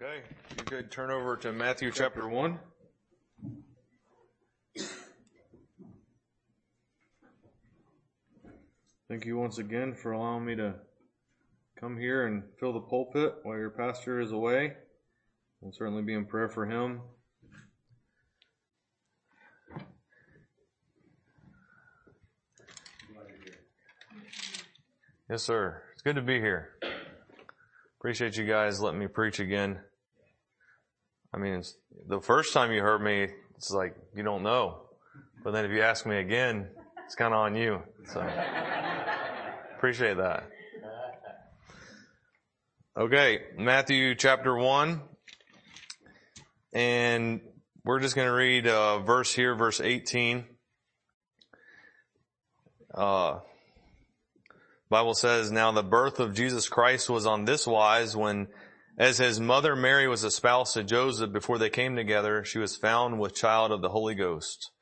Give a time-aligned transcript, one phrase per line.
[0.00, 0.20] Okay,
[0.56, 2.56] you could turn over to Matthew chapter 1.
[9.08, 10.76] Thank you once again for allowing me to
[11.80, 14.74] come here and fill the pulpit while your pastor is away.
[15.60, 17.00] We'll certainly be in prayer for him.
[25.28, 25.82] Yes, sir.
[25.92, 26.78] It's good to be here.
[27.98, 29.80] Appreciate you guys letting me preach again.
[31.32, 31.62] I mean,
[32.06, 34.82] the first time you heard me, it's like you don't know.
[35.44, 36.68] But then if you ask me again,
[37.04, 37.82] it's kind of on you.
[38.12, 38.26] So
[39.76, 40.48] appreciate that.
[42.98, 45.00] Okay, Matthew chapter 1.
[46.72, 47.40] And
[47.84, 50.44] we're just going to read a verse here, verse 18.
[52.94, 53.38] Uh,
[54.90, 58.48] Bible says, now the birth of Jesus Christ was on this wise when
[58.98, 63.20] as his mother Mary was espoused to Joseph before they came together, she was found
[63.20, 64.72] with child of the Holy Ghost.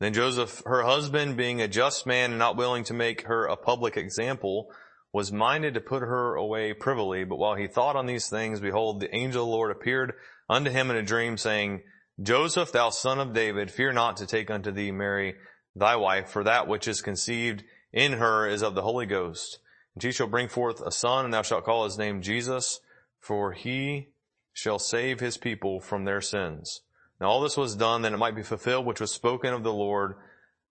[0.00, 3.56] Then Joseph, her husband, being a just man and not willing to make her a
[3.56, 4.68] public example,
[5.12, 7.24] was minded to put her away privily.
[7.24, 10.14] But while he thought on these things, behold, the angel of the Lord appeared
[10.48, 11.82] unto him in a dream saying,
[12.22, 15.34] Joseph, thou son of David, fear not to take unto thee Mary,
[15.74, 19.58] thy wife, for that which is conceived in her is of the Holy Ghost.
[19.94, 22.80] And she shall bring forth a son, and thou shalt call his name Jesus,
[23.20, 24.08] for he
[24.52, 26.80] shall save his people from their sins.
[27.20, 29.72] Now all this was done that it might be fulfilled which was spoken of the
[29.72, 30.14] Lord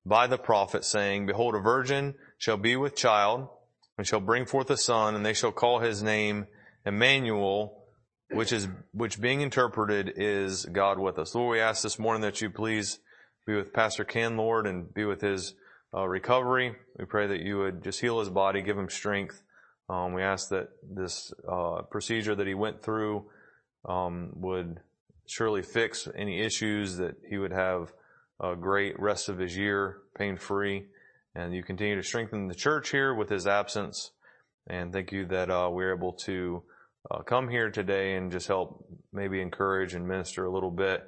[0.06, 3.50] by the prophet saying, Behold, a virgin shall be with child,
[3.98, 6.46] and shall bring forth a son, and they shall call his name
[6.86, 7.84] Emmanuel,
[8.32, 11.36] which is, which being interpreted is God with us.
[11.36, 13.00] Lord, we ask this morning that you please
[13.46, 15.56] be with Pastor Ken, Lord, and be with his
[15.94, 16.76] uh, recovery.
[16.98, 19.42] We pray that you would just heal his body, give him strength.
[19.90, 23.26] Um, we ask that this uh, procedure that he went through
[23.86, 24.80] um, would
[25.28, 27.94] surely fix any issues, that he would have
[28.42, 30.86] a great rest of his year, pain free,
[31.36, 34.12] and you continue to strengthen the church here with his absence.
[34.68, 36.64] And thank you that uh, we're able to
[37.10, 41.04] uh, come here today and just help maybe encourage and minister a little bit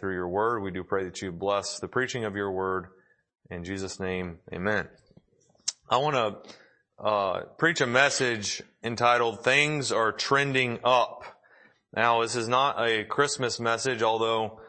[0.00, 0.62] through your word.
[0.62, 2.86] We do pray that you bless the preaching of your word
[3.50, 4.88] in Jesus' name, amen.
[5.90, 6.54] I want to
[6.98, 11.24] uh, preach a message entitled "Things Are Trending Up."
[11.94, 14.60] Now, this is not a Christmas message, although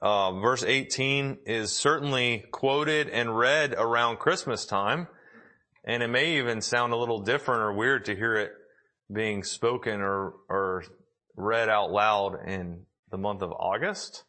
[0.00, 5.08] uh, verse 18 is certainly quoted and read around Christmas time,
[5.84, 8.52] and it may even sound a little different or weird to hear it
[9.12, 10.84] being spoken or or
[11.36, 14.24] read out loud in the month of August.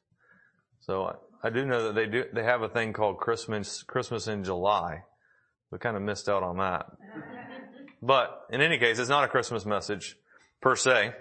[0.82, 4.44] So I do know that they do, they have a thing called Christmas, Christmas in
[4.44, 5.04] July.
[5.72, 6.86] We kind of missed out on that.
[8.02, 10.16] But in any case, it's not a Christmas message
[10.62, 11.14] per se.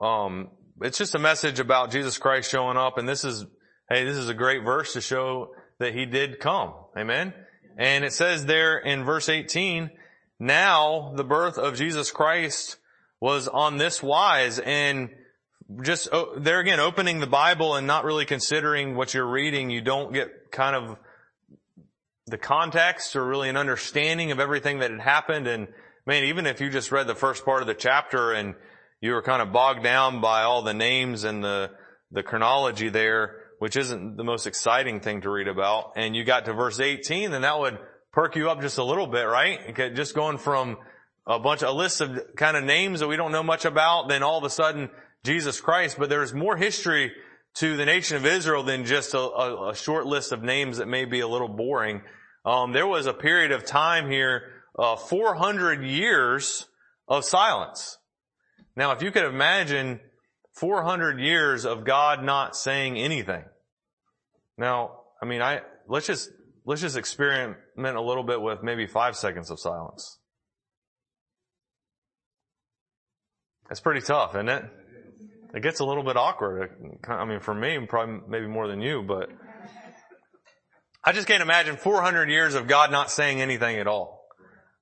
[0.00, 0.48] Um,
[0.80, 3.44] it's just a message about Jesus Christ showing up and this is,
[3.88, 6.74] hey, this is a great verse to show that he did come.
[6.96, 7.34] Amen.
[7.76, 9.90] And it says there in verse 18,
[10.38, 12.76] now the birth of Jesus Christ
[13.20, 15.10] was on this wise and
[15.82, 19.80] just oh, there again, opening the Bible and not really considering what you're reading, you
[19.80, 20.98] don't get kind of
[22.32, 25.46] the context or really an understanding of everything that had happened.
[25.46, 25.68] And
[26.06, 28.54] man, even if you just read the first part of the chapter and
[29.02, 31.70] you were kind of bogged down by all the names and the,
[32.10, 36.46] the chronology there, which isn't the most exciting thing to read about, and you got
[36.46, 37.78] to verse 18, then that would
[38.12, 39.76] perk you up just a little bit, right?
[39.94, 40.78] Just going from
[41.26, 44.08] a bunch, of a list of kind of names that we don't know much about,
[44.08, 44.88] then all of a sudden
[45.22, 47.12] Jesus Christ, but there's more history
[47.54, 50.88] to the nation of Israel than just a, a, a short list of names that
[50.88, 52.02] may be a little boring.
[52.44, 56.66] Um, there was a period of time here, uh, 400 years
[57.06, 57.98] of silence.
[58.76, 60.00] Now, if you could imagine
[60.54, 63.44] 400 years of God not saying anything.
[64.58, 66.30] Now, I mean, I, let's just,
[66.64, 70.18] let's just experiment a little bit with maybe five seconds of silence.
[73.68, 74.64] That's pretty tough, isn't it?
[75.54, 76.70] it gets a little bit awkward.
[77.08, 79.30] I mean, for me, probably maybe more than you, but
[81.04, 84.26] I just can't imagine 400 years of God not saying anything at all.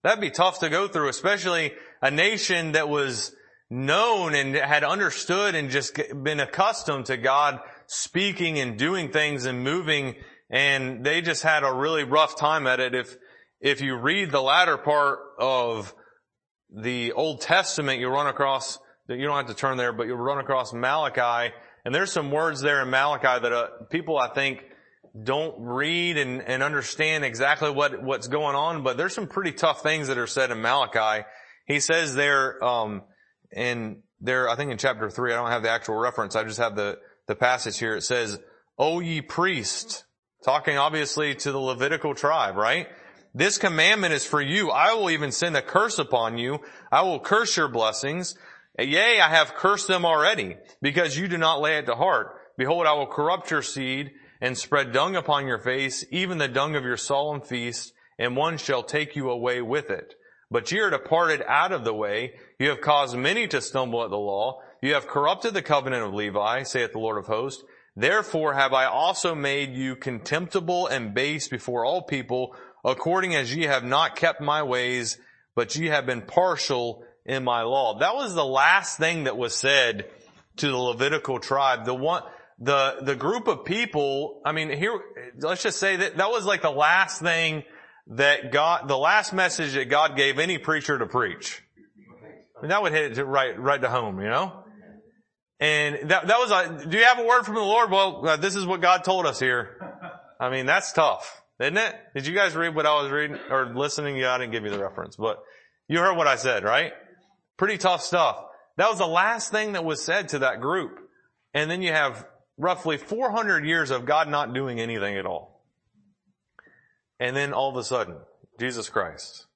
[0.03, 1.73] That'd be tough to go through, especially
[2.03, 3.35] a nation that was
[3.69, 9.63] known and had understood and just been accustomed to God speaking and doing things and
[9.63, 10.17] moving
[10.51, 12.95] and they just had a really rough time at it.
[12.95, 13.17] If,
[13.61, 15.95] if you read the latter part of
[16.75, 18.79] the Old Testament, you'll run across
[19.09, 21.53] you don't have to turn there, but you'll run across Malachi,
[21.85, 24.65] and there's some words there in Malachi that uh, people I think
[25.21, 28.83] don't read and, and understand exactly what what's going on.
[28.83, 31.25] But there's some pretty tough things that are said in Malachi.
[31.67, 33.03] He says there, um,
[33.53, 36.37] and there, I think in chapter three, I don't have the actual reference.
[36.37, 37.97] I just have the, the passage here.
[37.97, 38.39] It says,
[38.79, 40.05] O ye priest,
[40.45, 42.89] talking obviously to the Levitical tribe, right?
[43.35, 44.71] This commandment is for you.
[44.71, 46.61] I will even send a curse upon you.
[46.91, 48.37] I will curse your blessings.
[48.79, 52.37] Yea, I have cursed them already because you do not lay it to heart.
[52.57, 54.11] Behold, I will corrupt your seed
[54.41, 58.59] and spread dung upon your face, even the dung of your solemn feast, and one
[58.59, 60.15] shall take you away with it.
[60.51, 62.35] But ye are departed out of the way.
[62.59, 64.61] You have caused many to stumble at the law.
[64.83, 67.63] You have corrupted the covenant of Levi, saith the Lord of hosts.
[67.95, 73.65] Therefore have I also made you contemptible and base before all people, according as ye
[73.65, 75.19] have not kept my ways,
[75.55, 77.99] but ye have been partial in my law.
[77.99, 80.09] That was the last thing that was said
[80.57, 81.85] to the Levitical tribe.
[81.85, 82.23] The one,
[82.61, 85.01] the, the group of people, I mean, here,
[85.39, 87.65] let's just say that that was like the last thing
[88.09, 91.63] that God, the last message that God gave any preacher to preach.
[92.57, 94.65] I mean, that would hit it right, right to home, you know?
[95.59, 97.91] And that, that was a, do you have a word from the Lord?
[97.91, 99.79] Well, uh, this is what God told us here.
[100.39, 101.95] I mean, that's tough, isn't it?
[102.15, 104.17] Did you guys read what I was reading or listening?
[104.17, 105.39] Yeah, I didn't give you the reference, but
[105.89, 106.93] you heard what I said, right?
[107.57, 108.43] Pretty tough stuff.
[108.77, 110.99] That was the last thing that was said to that group.
[111.53, 112.27] And then you have
[112.61, 115.65] roughly 400 years of God not doing anything at all.
[117.19, 118.17] And then all of a sudden,
[118.59, 119.47] Jesus Christ.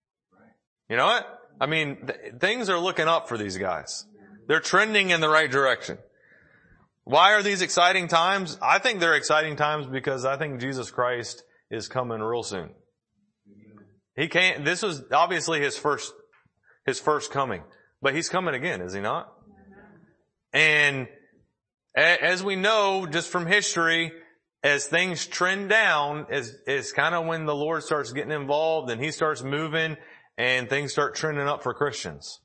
[0.88, 1.26] You know what?
[1.60, 4.06] I mean, th- things are looking up for these guys.
[4.48, 5.98] They're trending in the right direction.
[7.04, 8.58] Why are these exciting times?
[8.62, 12.70] I think they're exciting times because I think Jesus Christ is coming real soon.
[14.16, 16.12] He can't, this was obviously his first,
[16.86, 17.62] his first coming,
[18.00, 19.30] but he's coming again, is he not?
[20.52, 21.08] And
[21.94, 24.12] as we know just from history,
[24.62, 29.02] as things trend down, is, is kind of when the Lord starts getting involved and
[29.02, 29.96] he starts moving
[30.37, 32.41] and things start trending up for Christians.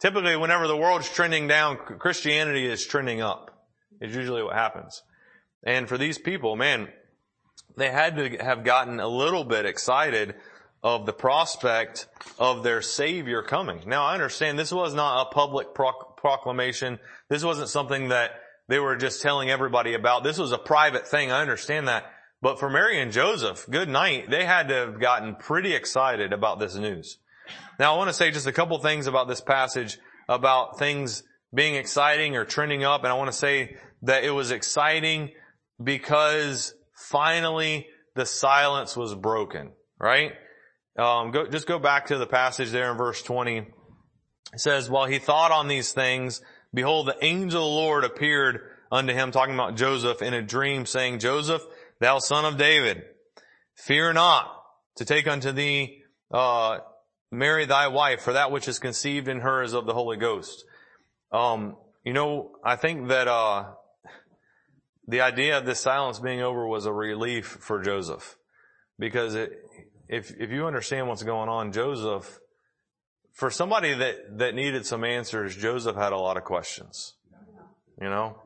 [0.00, 3.50] Typically, whenever the world's trending down, Christianity is trending up.
[4.00, 5.02] Is usually what happens.
[5.64, 6.88] And for these people, man,
[7.76, 10.34] they had to have gotten a little bit excited
[10.82, 12.06] of the prospect
[12.38, 13.80] of their Savior coming.
[13.86, 16.98] Now, I understand this was not a public proclamation.
[17.28, 18.32] This wasn't something that
[18.68, 20.24] they were just telling everybody about.
[20.24, 21.30] This was a private thing.
[21.30, 22.04] I understand that.
[22.42, 26.58] But for Mary and Joseph, good night, they had to have gotten pretty excited about
[26.58, 27.18] this news.
[27.78, 29.98] Now I want to say just a couple things about this passage
[30.28, 31.22] about things
[31.54, 33.04] being exciting or trending up.
[33.04, 35.32] And I want to say that it was exciting
[35.82, 40.32] because finally the silence was broken, right?
[40.98, 43.58] Um, go, just go back to the passage there in verse 20.
[43.58, 46.40] It says, while he thought on these things,
[46.76, 48.60] behold, the angel of the Lord appeared
[48.92, 51.62] unto him, talking about Joseph in a dream saying, Joseph,
[52.00, 53.02] thou son of David,
[53.74, 54.62] fear not
[54.96, 56.78] to take unto thee, uh,
[57.32, 60.64] Mary thy wife, for that which is conceived in her is of the Holy Ghost.
[61.32, 63.72] Um, you know, I think that, uh,
[65.08, 68.36] the idea of this silence being over was a relief for Joseph.
[68.98, 69.52] Because it,
[70.08, 72.38] if, if you understand what's going on, Joseph,
[73.36, 77.14] for somebody that, that needed some answers, Joseph had a lot of questions.
[78.00, 78.42] You know?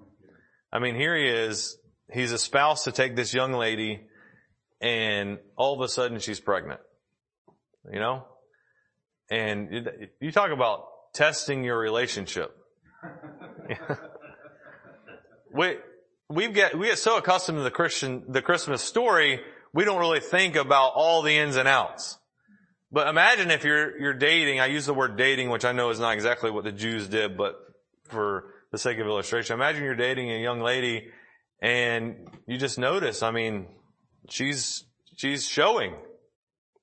[0.73, 1.79] I mean, here he is.
[2.13, 4.01] He's a spouse to take this young lady
[4.81, 6.81] and all of a sudden she's pregnant.
[7.93, 8.25] You know?
[9.31, 9.89] And
[10.21, 12.51] you talk about testing your relationship.
[15.55, 15.77] we,
[16.29, 19.41] we've get, we get so accustomed to the Christian, the Christmas story,
[19.73, 22.19] we don't really think about all the ins and outs.
[22.93, 26.01] But imagine if you're, you're dating, I use the word dating, which I know is
[26.01, 27.57] not exactly what the Jews did, but
[28.09, 31.09] for the sake of illustration, imagine you're dating a young lady
[31.63, 33.67] and you just notice, I mean,
[34.29, 34.85] she's,
[35.17, 35.95] she's showing,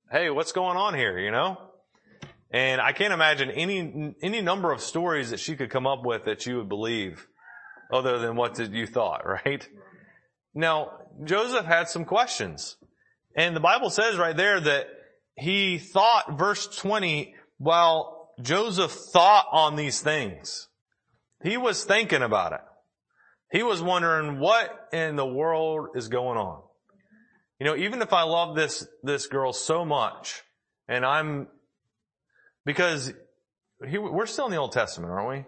[0.10, 1.58] hey, what's going on here, you know?
[2.52, 6.26] And I can't imagine any, any number of stories that she could come up with
[6.26, 7.28] that you would believe
[7.92, 9.68] other than what did you thought, right?
[10.54, 10.92] Now,
[11.26, 12.78] Joseph had some questions.
[13.36, 14.88] And the Bible says right there that
[15.38, 20.68] he thought, verse 20, while Joseph thought on these things,
[21.44, 22.62] he was thinking about it.
[23.52, 26.62] He was wondering what in the world is going on.
[27.60, 30.44] You know, even if I love this, this girl so much
[30.88, 31.48] and I'm,
[32.66, 33.14] because
[33.88, 35.46] he, we're still in the Old Testament, aren't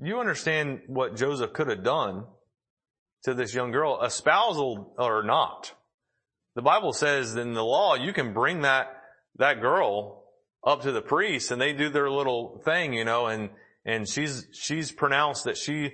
[0.00, 0.08] we?
[0.08, 2.24] You understand what Joseph could have done
[3.24, 5.74] to this young girl, espousal or not.
[6.60, 8.88] The Bible says in the law, you can bring that,
[9.36, 10.24] that girl
[10.62, 13.48] up to the priest and they do their little thing, you know, and,
[13.86, 15.90] and she's, she's pronounced that she,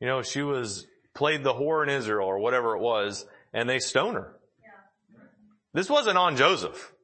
[0.00, 3.78] you know, she was played the whore in Israel or whatever it was and they
[3.78, 4.32] stone her.
[5.74, 6.94] This wasn't on Joseph.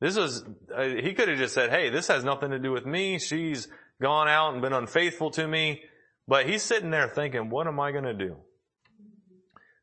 [0.00, 0.44] This was,
[0.76, 3.20] uh, he could have just said, hey, this has nothing to do with me.
[3.20, 3.68] She's
[4.02, 5.82] gone out and been unfaithful to me.
[6.26, 8.34] But he's sitting there thinking, what am I going to do?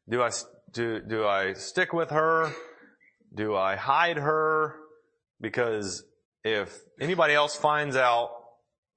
[0.10, 0.29] Do I,
[0.71, 2.51] do, do I stick with her?
[3.33, 4.75] Do I hide her?
[5.39, 6.03] Because
[6.43, 8.31] if anybody else finds out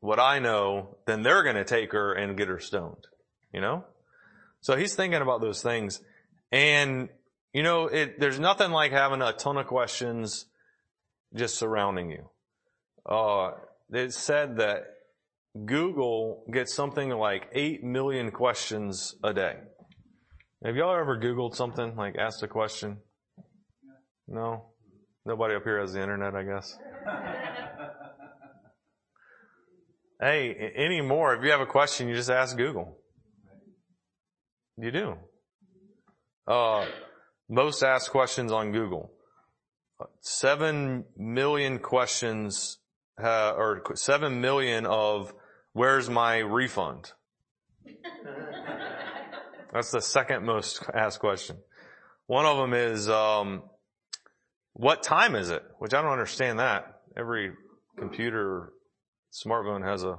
[0.00, 3.06] what I know, then they're going to take her and get her stoned.
[3.52, 3.84] You know?
[4.60, 6.00] So he's thinking about those things.
[6.52, 7.08] And,
[7.52, 10.46] you know, it, there's nothing like having a ton of questions
[11.34, 12.28] just surrounding you.
[13.06, 13.52] Uh,
[13.90, 14.84] it said that
[15.64, 19.56] Google gets something like 8 million questions a day.
[20.62, 22.98] Have y'all ever Googled something, like asked a question?
[24.28, 24.66] No?
[25.24, 26.76] Nobody up here has the internet, I guess.
[30.20, 32.98] hey, anymore, if you have a question, you just ask Google.
[34.76, 35.14] You do.
[36.46, 36.84] Uh,
[37.48, 39.12] most asked questions on Google.
[40.20, 42.78] Seven million questions,
[43.22, 45.32] uh, or seven million of
[45.72, 47.12] where's my refund?
[49.72, 51.56] That's the second most asked question.
[52.26, 53.62] One of them is, um,
[54.72, 55.62] what time is it?
[55.78, 57.00] Which I don't understand that.
[57.16, 57.52] Every
[57.98, 58.72] computer,
[59.32, 60.18] smartphone has a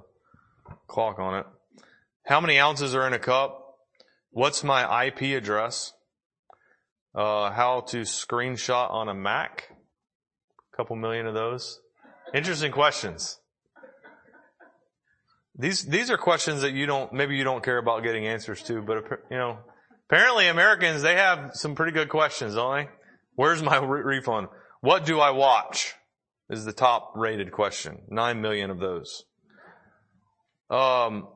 [0.87, 1.45] clock on it.
[2.25, 3.75] How many ounces are in a cup?
[4.29, 5.93] What's my IP address?
[7.13, 9.65] Uh, how to screenshot on a Mac?
[10.73, 11.81] A couple million of those.
[12.33, 13.40] Interesting questions.
[15.57, 18.81] These, these are questions that you don't, maybe you don't care about getting answers to,
[18.81, 19.59] but you know,
[20.09, 22.89] apparently Americans, they have some pretty good questions, don't they?
[23.35, 24.47] Where's my re- refund?
[24.81, 25.93] What do I watch?
[26.49, 28.01] Is the top rated question.
[28.09, 29.23] Nine million of those.
[30.69, 31.29] Um,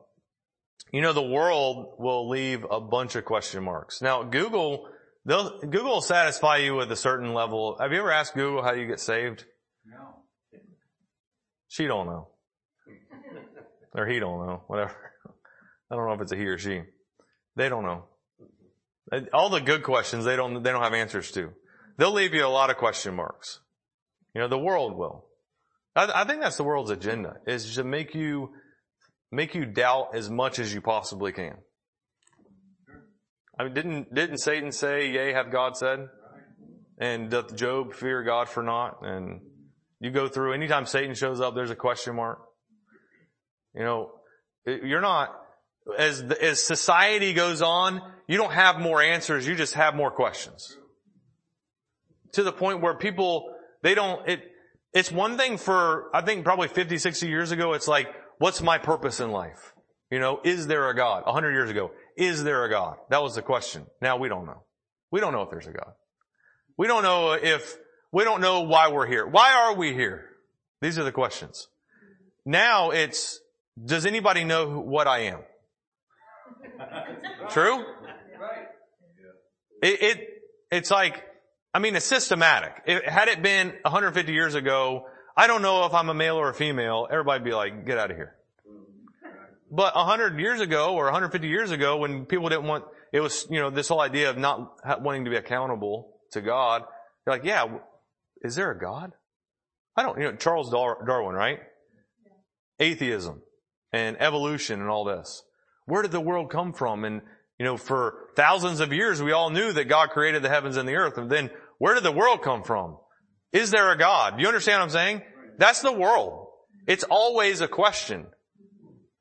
[0.92, 4.02] you know, the world will leave a bunch of question marks.
[4.02, 4.88] Now, Google,
[5.24, 7.76] they'll, Google will satisfy you with a certain level.
[7.80, 9.46] Have you ever asked Google how you get saved?
[9.86, 10.60] No.
[11.68, 12.28] She don't know.
[13.96, 14.94] or he don't know, whatever.
[15.90, 16.82] I don't know if it's a he or she.
[17.56, 18.04] They don't know.
[19.32, 21.50] All the good questions they don't, they don't have answers to.
[21.96, 23.60] They'll leave you a lot of question marks.
[24.34, 25.24] You know, the world will.
[25.94, 28.50] I, I think that's the world's agenda, is to make you
[29.32, 31.56] make you doubt as much as you possibly can.
[33.58, 36.08] I mean, didn't, didn't Satan say, yea, have God said?
[36.98, 38.98] And doth Job fear God for naught?
[39.02, 39.40] And
[40.00, 42.38] you go through, anytime Satan shows up, there's a question mark.
[43.76, 44.10] You know,
[44.64, 45.38] you're not,
[45.98, 50.76] as, as society goes on, you don't have more answers, you just have more questions.
[52.32, 54.42] To the point where people, they don't, it,
[54.92, 58.78] it's one thing for, I think probably 50, 60 years ago, it's like, what's my
[58.78, 59.74] purpose in life?
[60.10, 61.24] You know, is there a God?
[61.26, 62.96] A hundred years ago, is there a God?
[63.10, 63.86] That was the question.
[64.00, 64.62] Now we don't know.
[65.10, 65.92] We don't know if there's a God.
[66.78, 67.76] We don't know if,
[68.12, 69.26] we don't know why we're here.
[69.26, 70.30] Why are we here?
[70.80, 71.68] These are the questions.
[72.44, 73.40] Now it's,
[73.82, 75.40] does anybody know what I am?
[77.50, 77.84] True?
[79.82, 80.28] It, it,
[80.70, 81.22] it's like,
[81.74, 82.72] I mean, it's systematic.
[82.86, 85.06] It, had it been 150 years ago,
[85.36, 87.06] I don't know if I'm a male or a female.
[87.10, 88.34] Everybody'd be like, get out of here.
[89.70, 93.60] But hundred years ago or 150 years ago when people didn't want, it was, you
[93.60, 96.82] know, this whole idea of not wanting to be accountable to God.
[97.24, 97.66] They're like, yeah,
[98.42, 99.12] is there a God?
[99.96, 101.58] I don't, you know, Charles Darwin, right?
[102.78, 103.42] Atheism
[103.92, 105.42] and evolution and all this.
[105.86, 107.04] Where did the world come from?
[107.04, 107.22] And,
[107.58, 110.88] you know, for thousands of years, we all knew that God created the heavens and
[110.88, 111.16] the earth.
[111.16, 112.98] And then where did the world come from?
[113.52, 114.36] Is there a God?
[114.36, 115.22] Do you understand what I'm saying?
[115.58, 116.48] That's the world.
[116.86, 118.26] It's always a question.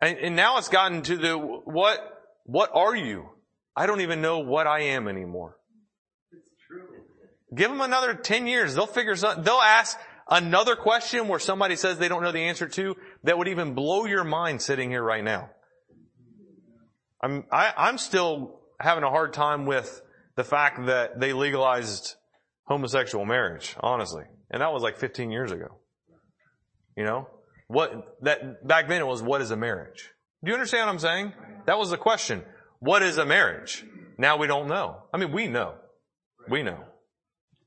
[0.01, 1.99] And, and now it's gotten to the, what,
[2.45, 3.29] what are you?
[3.75, 5.57] I don't even know what I am anymore.
[7.53, 8.75] Give them another 10 years.
[8.75, 9.97] They'll figure something, they'll ask
[10.29, 14.05] another question where somebody says they don't know the answer to that would even blow
[14.05, 15.49] your mind sitting here right now.
[17.21, 20.01] I'm, I, I'm still having a hard time with
[20.35, 22.15] the fact that they legalized
[22.65, 24.23] homosexual marriage, honestly.
[24.51, 25.79] And that was like 15 years ago.
[26.95, 27.27] You know?
[27.67, 30.11] What, that, back then it was, what is a marriage?
[30.43, 31.33] Do you understand what I'm saying?
[31.65, 32.43] That was the question.
[32.79, 33.83] What is a marriage?
[34.17, 35.03] Now we don't know.
[35.13, 35.75] I mean, we know.
[36.47, 36.83] We know.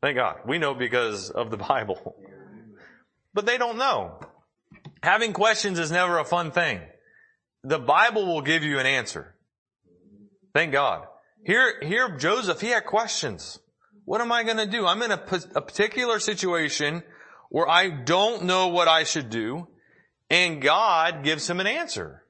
[0.01, 0.37] Thank God.
[0.47, 2.15] We know because of the Bible.
[3.35, 4.21] But they don't know.
[5.03, 6.81] Having questions is never a fun thing.
[7.65, 9.35] The Bible will give you an answer.
[10.55, 11.07] Thank God.
[11.45, 13.59] Here, here Joseph, he had questions.
[14.05, 14.87] What am I going to do?
[14.87, 15.23] I'm in a,
[15.55, 17.03] a particular situation
[17.51, 19.69] where I don't know what I should do
[20.31, 22.25] and God gives him an answer.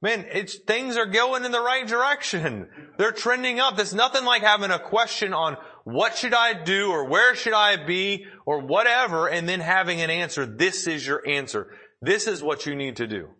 [0.00, 2.68] Man, it's, things are going in the right direction.
[2.98, 3.76] They're trending up.
[3.76, 5.56] There's nothing like having a question on
[5.90, 10.10] what should I do or where should I be or whatever and then having an
[10.10, 10.44] answer.
[10.44, 11.72] This is your answer.
[12.02, 13.30] This is what you need to do.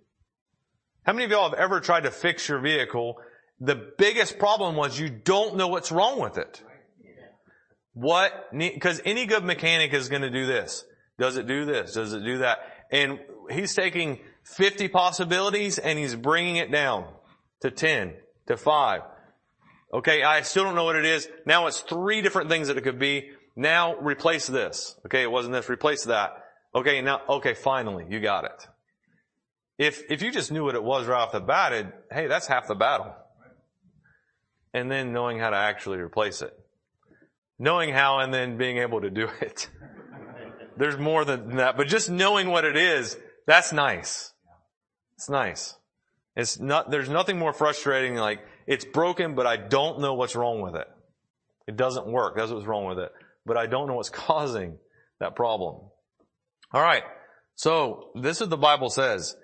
[1.04, 3.16] How many of y'all have ever tried to fix your vehicle?
[3.60, 6.62] The biggest problem was you don't know what's wrong with it.
[7.92, 8.32] What,
[8.80, 10.86] cause any good mechanic is going to do this.
[11.18, 11.92] Does it do this?
[11.92, 12.60] Does it do that?
[12.90, 13.18] And
[13.50, 17.12] he's taking 50 possibilities and he's bringing it down
[17.60, 18.14] to 10,
[18.46, 19.02] to 5.
[19.92, 21.28] Okay, I still don't know what it is.
[21.46, 23.30] Now it's three different things that it could be.
[23.56, 24.96] Now replace this.
[25.06, 26.44] Okay, it wasn't this, replace that.
[26.74, 28.66] Okay, now, okay, finally, you got it.
[29.78, 32.46] If, if you just knew what it was right off the bat, it, hey, that's
[32.46, 33.14] half the battle.
[34.74, 36.52] And then knowing how to actually replace it.
[37.58, 39.68] Knowing how and then being able to do it.
[40.76, 43.16] There's more than that, but just knowing what it is,
[43.46, 44.32] that's nice.
[45.16, 45.74] It's nice.
[46.36, 50.60] It's not, there's nothing more frustrating like, it's broken, but I don't know what's wrong
[50.60, 50.86] with it.
[51.66, 52.36] It doesn't work.
[52.36, 53.10] That's what's wrong with it.
[53.46, 54.76] But I don't know what's causing
[55.18, 55.80] that problem.
[56.72, 57.02] Alright.
[57.54, 59.34] So, this is the Bible says.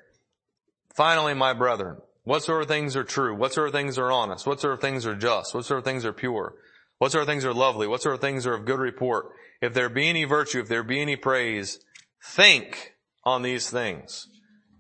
[0.95, 3.35] Finally, my brethren, what sort of things are true?
[3.35, 4.47] What sort of things are honest?
[4.47, 5.55] What sort of things are just?
[5.55, 6.55] What sort of things are pure?
[6.99, 7.87] What sort of things are lovely?
[7.87, 9.31] What sort of things are of good report?
[9.63, 11.81] If there be any virtue, if there be any praise,
[12.23, 12.93] think
[13.25, 14.29] on these things.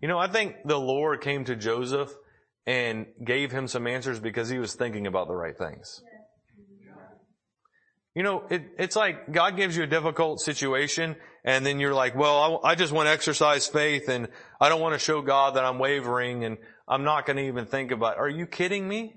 [0.02, 2.14] You know, I think the Lord came to Joseph
[2.66, 6.02] and gave him some answers because he was thinking about the right things.
[8.14, 12.14] You know, it, it's like God gives you a difficult situation and then you're like,
[12.14, 14.28] well, I, I just want to exercise faith and
[14.60, 17.66] I don't want to show God that I'm wavering and I'm not going to even
[17.66, 18.20] think about, it.
[18.20, 19.14] are you kidding me?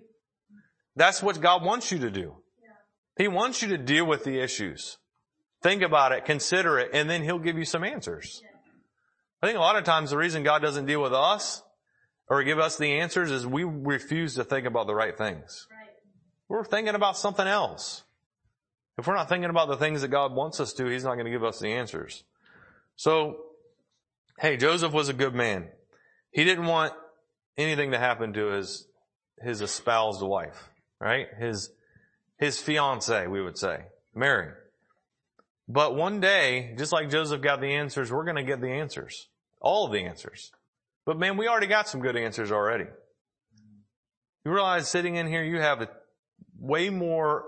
[0.96, 2.38] That's what God wants you to do.
[3.18, 4.98] He wants you to deal with the issues.
[5.62, 8.42] Think about it, consider it, and then He'll give you some answers.
[9.42, 11.62] I think a lot of times the reason God doesn't deal with us
[12.30, 15.68] or give us the answers is we refuse to think about the right things.
[15.72, 15.90] Right.
[16.50, 18.04] We're thinking about something else.
[18.98, 21.26] If we're not thinking about the things that God wants us to, He's not going
[21.26, 22.24] to give us the answers.
[22.96, 23.38] So,
[24.40, 25.68] hey, Joseph was a good man.
[26.32, 26.94] He didn't want
[27.58, 28.88] anything to happen to his,
[29.42, 31.28] his espoused wife, right?
[31.40, 31.72] His,
[32.38, 34.52] his fiance, we would say, Mary.
[35.68, 39.28] But one day, just like Joseph got the answers, we're going to get the answers.
[39.60, 40.52] All of the answers.
[41.08, 42.84] But man, we already got some good answers already.
[44.46, 45.90] You realize sitting in here, you have a
[46.60, 47.46] way more,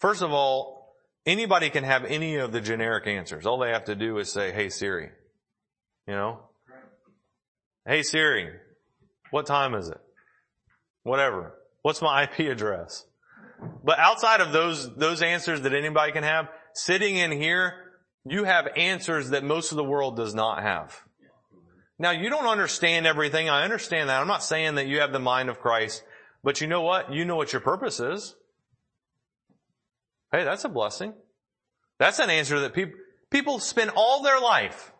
[0.00, 3.44] first of all, anybody can have any of the generic answers.
[3.44, 5.10] All they have to do is say, hey Siri.
[6.08, 6.40] You know?
[7.86, 8.54] Hey Siri,
[9.30, 10.00] what time is it?
[11.02, 11.52] Whatever.
[11.82, 13.04] What's my IP address?
[13.84, 17.74] But outside of those, those answers that anybody can have, sitting in here,
[18.24, 20.98] you have answers that most of the world does not have.
[21.98, 23.48] Now you don't understand everything.
[23.48, 24.20] I understand that.
[24.20, 26.02] I'm not saying that you have the mind of Christ,
[26.42, 27.12] but you know what?
[27.12, 28.34] You know what your purpose is.
[30.32, 31.14] Hey, that's a blessing.
[31.98, 32.98] That's an answer that people,
[33.30, 34.92] people spend all their life.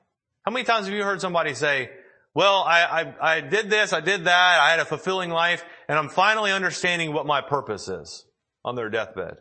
[0.44, 1.90] How many times have you heard somebody say,
[2.35, 2.83] well, I,
[3.20, 6.52] I, I did this, I did that, I had a fulfilling life, and I'm finally
[6.52, 8.26] understanding what my purpose is
[8.64, 9.37] on their deathbed.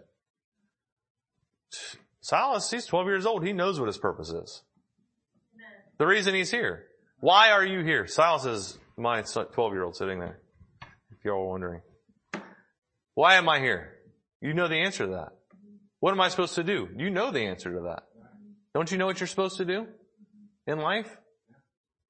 [2.22, 3.46] Silas, he's 12 years old.
[3.46, 4.64] He knows what his purpose is.
[5.98, 6.86] The reason he's here.
[7.24, 8.06] Why are you here?
[8.06, 10.42] Silas is my 12 year old sitting there.
[11.10, 11.82] If you're all wondering.
[13.14, 13.94] Why am I here?
[14.42, 15.30] You know the answer to that.
[16.02, 16.90] What am I supposed to do?
[16.98, 18.04] You know the answer to that.
[18.76, 19.88] Don't you know what you're supposed to do
[20.68, 21.16] in life?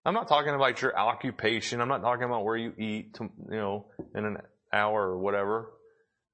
[0.03, 1.79] I'm not talking about your occupation.
[1.79, 4.37] I'm not talking about where you eat, to, you know, in an
[4.73, 5.73] hour or whatever.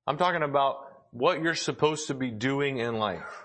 [0.08, 0.78] I'm talking about
[1.12, 3.44] what you're supposed to be doing in life.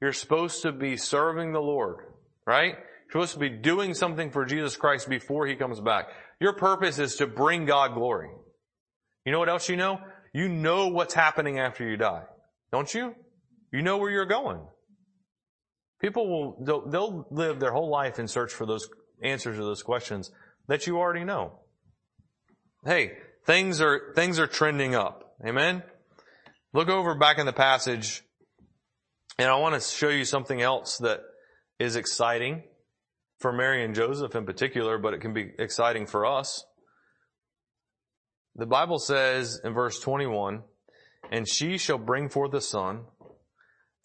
[0.00, 2.04] You're supposed to be serving the Lord,
[2.46, 2.76] right?
[3.06, 6.08] You're supposed to be doing something for Jesus Christ before He comes back.
[6.40, 8.30] Your purpose is to bring God glory.
[9.24, 10.00] You know what else you know?
[10.32, 12.24] You know what's happening after you die.
[12.72, 13.14] Don't you?
[13.72, 14.60] You know where you're going.
[16.00, 18.88] People will, they'll, they'll live their whole life in search for those
[19.22, 20.30] answers to those questions
[20.68, 21.60] that you already know.
[22.84, 23.12] Hey,
[23.46, 25.36] things are, things are trending up.
[25.46, 25.82] Amen?
[26.74, 28.22] Look over back in the passage
[29.38, 31.20] and I want to show you something else that
[31.78, 32.62] is exciting
[33.38, 36.64] for Mary and Joseph in particular, but it can be exciting for us.
[38.54, 40.62] The Bible says in verse 21,
[41.30, 43.04] and she shall bring forth a son,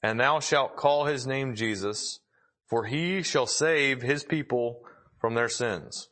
[0.04, 2.20] and thou shalt call his name Jesus,
[2.67, 4.82] for he shall save his people
[5.20, 6.10] from their sins.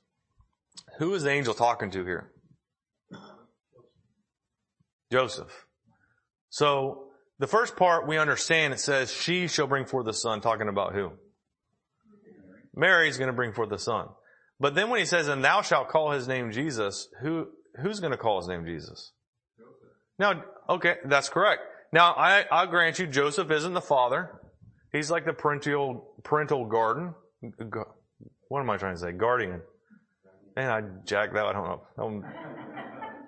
[1.00, 2.32] Who is the angel talking to here?
[5.12, 5.66] Joseph.
[6.50, 7.08] So
[7.40, 10.94] the first part we understand it says she shall bring forth the son, talking about
[10.94, 11.14] who?
[12.80, 14.08] Mary's going to bring forth the son.
[14.60, 17.48] But then when he says, and thou shalt call his name Jesus, who,
[17.82, 19.12] who's going to call his name Jesus?
[20.18, 21.62] Now, okay, that's correct.
[21.92, 24.40] Now, I, I'll grant you, Joseph isn't the father.
[24.92, 27.14] He's like the parental, parental garden.
[28.48, 29.12] What am I trying to say?
[29.12, 29.62] Guardian.
[30.56, 31.82] and I jacked that, I don't know.
[31.98, 32.26] Um,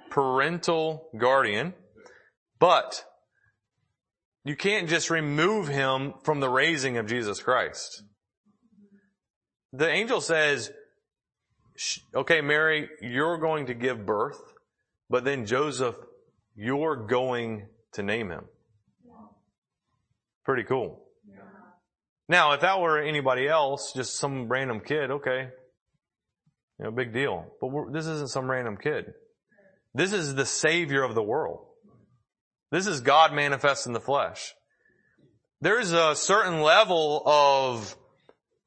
[0.10, 1.74] parental guardian.
[2.60, 3.04] But
[4.44, 8.04] you can't just remove him from the raising of Jesus Christ.
[9.74, 10.72] The angel says,
[12.14, 14.42] okay, Mary, you're going to give birth,
[15.10, 15.96] but then Joseph,
[16.56, 18.46] you're going to name him.
[20.44, 21.00] Pretty cool.
[22.28, 25.50] Now, if that were anybody else, just some random kid, okay,
[26.80, 27.46] you know, big deal.
[27.60, 29.14] But this isn't some random kid.
[29.94, 31.66] This is the Savior of the world.
[32.72, 34.54] This is God manifest in the flesh.
[35.60, 37.96] There's a certain level of,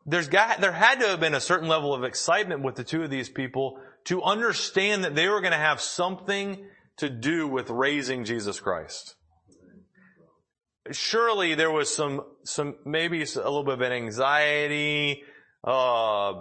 [0.06, 3.02] there's got, there had to have been a certain level of excitement with the two
[3.02, 6.66] of these people to understand that they were going to have something
[6.98, 9.16] to do with raising Jesus Christ.
[10.90, 15.22] Surely there was some, some, maybe a little bit of an anxiety,
[15.66, 16.34] uh,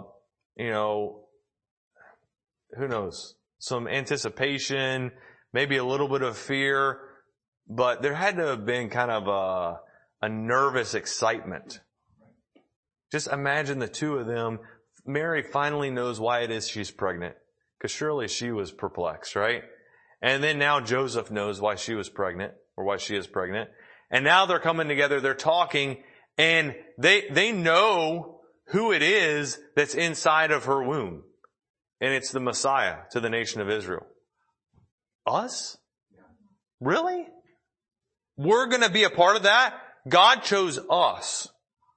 [0.56, 1.24] you know,
[2.76, 5.10] who knows, some anticipation,
[5.54, 7.00] maybe a little bit of fear,
[7.66, 9.80] but there had to have been kind of a,
[10.26, 11.80] a nervous excitement.
[13.14, 14.58] Just imagine the two of them.
[15.06, 17.36] Mary finally knows why it is she's pregnant.
[17.80, 19.62] Cause surely she was perplexed, right?
[20.20, 23.70] And then now Joseph knows why she was pregnant or why she is pregnant.
[24.10, 26.02] And now they're coming together, they're talking
[26.38, 31.22] and they, they know who it is that's inside of her womb.
[32.00, 34.08] And it's the Messiah to the nation of Israel.
[35.24, 35.76] Us?
[36.80, 37.28] Really?
[38.36, 39.78] We're gonna be a part of that?
[40.08, 41.46] God chose us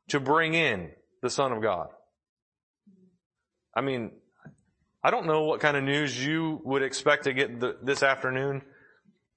[0.09, 0.91] to bring in
[1.27, 1.89] the Son of God.
[3.75, 4.11] I mean,
[5.03, 8.61] I don't know what kind of news you would expect to get the, this afternoon,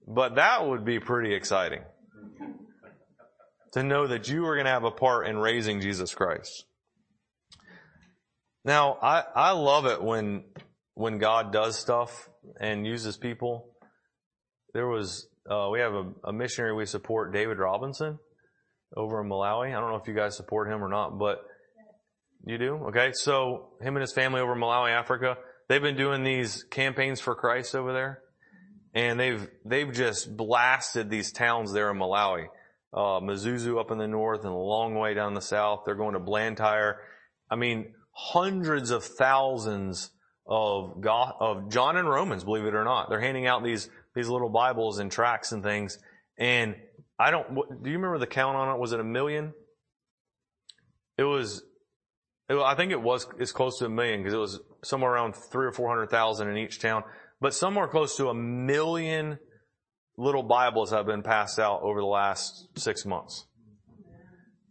[0.06, 1.82] but that would be pretty exciting.
[3.72, 6.64] to know that you are going to have a part in raising Jesus Christ.
[8.64, 10.44] Now, I, I love it when,
[10.94, 12.28] when God does stuff
[12.60, 13.66] and uses people.
[14.74, 18.20] There was, uh, we have a, a missionary we support, David Robinson,
[18.96, 19.76] over in Malawi.
[19.76, 21.40] I don't know if you guys support him or not, but
[22.44, 22.74] you do?
[22.88, 23.12] Okay.
[23.12, 25.36] So him and his family over in Malawi, Africa,
[25.68, 28.20] they've been doing these campaigns for Christ over there.
[28.92, 32.46] And they've, they've just blasted these towns there in Malawi.
[32.92, 35.82] Uh, Mzuzu up in the north and a long way down the south.
[35.86, 37.00] They're going to Blantyre.
[37.48, 40.10] I mean, hundreds of thousands
[40.44, 43.08] of God, of John and Romans, believe it or not.
[43.08, 45.98] They're handing out these, these little Bibles and tracts and things.
[46.36, 46.74] And
[47.16, 48.80] I don't, do you remember the count on it?
[48.80, 49.52] Was it a million?
[51.16, 51.62] It was
[52.50, 55.66] I think it was, it's close to a million because it was somewhere around three
[55.66, 57.04] or four hundred thousand in each town,
[57.40, 59.38] but somewhere close to a million
[60.18, 63.46] little Bibles have been passed out over the last six months.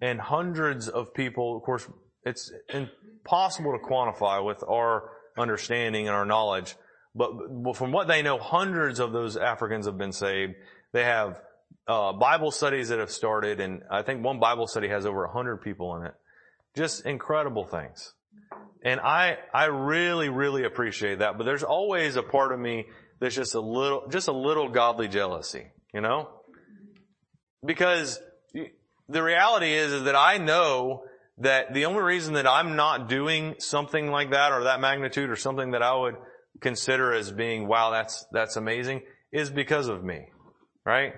[0.01, 1.87] And hundreds of people, of course,
[2.23, 6.75] it's impossible to quantify with our understanding and our knowledge,
[7.15, 7.31] but
[7.75, 10.53] from what they know, hundreds of those Africans have been saved.
[10.91, 11.39] They have
[11.87, 15.31] uh, Bible studies that have started, and I think one Bible study has over a
[15.31, 16.13] hundred people in it.
[16.79, 18.13] Just incredible things.
[18.85, 21.37] And I, I really, really appreciate that.
[21.37, 22.85] But there's always a part of me
[23.19, 26.29] that's just a little, just a little godly jealousy, you know?
[27.65, 28.17] Because
[29.09, 31.03] the reality is, is that I know
[31.39, 35.35] that the only reason that I'm not doing something like that or that magnitude or
[35.35, 36.15] something that I would
[36.61, 39.01] consider as being, wow, that's, that's amazing
[39.33, 40.27] is because of me,
[40.85, 41.11] right?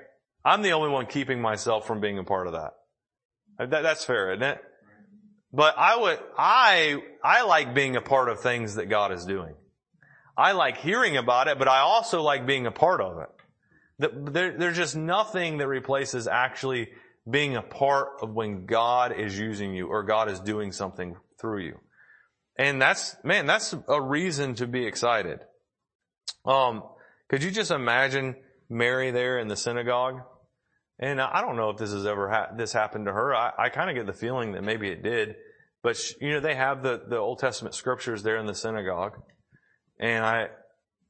[0.43, 2.71] I'm the only one keeping myself from being a part of that.
[3.59, 4.59] that that's fair, isn't it?
[5.53, 9.53] But I would, I, I like being a part of things that God is doing.
[10.37, 13.29] I like hearing about it, but I also like being a part of it.
[14.33, 16.89] There, there's just nothing that replaces actually
[17.29, 21.65] being a part of when God is using you or God is doing something through
[21.65, 21.79] you.
[22.57, 25.39] And that's, man, that's a reason to be excited.
[26.45, 26.83] Um,
[27.29, 28.35] could you just imagine
[28.69, 30.21] Mary there in the synagogue?
[31.01, 33.35] And I don't know if this has ever ha- this happened to her.
[33.35, 35.35] I, I kind of get the feeling that maybe it did.
[35.81, 39.13] But you know, they have the the Old Testament scriptures there in the synagogue,
[39.99, 40.49] and I,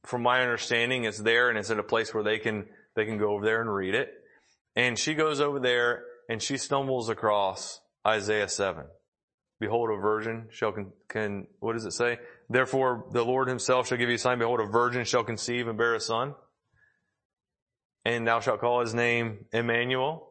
[0.04, 2.64] from my understanding, it's there and it's at a place where they can
[2.96, 4.08] they can go over there and read it.
[4.74, 8.86] And she goes over there and she stumbles across Isaiah seven.
[9.60, 12.18] Behold, a virgin shall con, can what does it say?
[12.48, 14.38] Therefore, the Lord Himself shall give you a sign.
[14.38, 16.34] Behold, a virgin shall conceive and bear a son
[18.04, 20.28] and thou shalt call his name Emmanuel.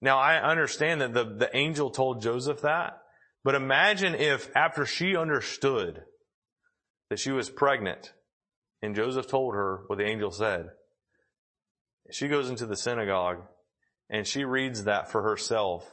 [0.00, 3.02] Now I understand that the, the angel told Joseph that,
[3.44, 6.02] but imagine if after she understood
[7.10, 8.12] that she was pregnant
[8.82, 10.68] and Joseph told her what the angel said,
[12.10, 13.42] she goes into the synagogue
[14.08, 15.84] and she reads that for herself.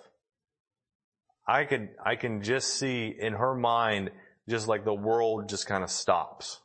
[1.48, 4.12] I could, I can just see in her mind
[4.50, 6.60] just like the world just kind of stops.